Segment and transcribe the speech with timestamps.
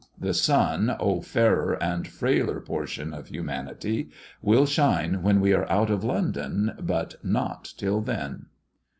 [0.19, 4.09] The sun, O fairer and frailer portion of humanity,
[4.41, 8.47] will shine when we are out of London, but not till then.